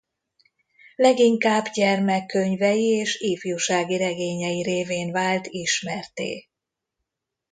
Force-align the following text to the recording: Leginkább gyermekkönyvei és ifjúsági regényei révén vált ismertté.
Leginkább 0.95 1.65
gyermekkönyvei 1.73 2.85
és 2.87 3.15
ifjúsági 3.19 3.97
regényei 3.97 4.61
révén 4.61 5.11
vált 5.11 5.47
ismertté. 5.47 6.47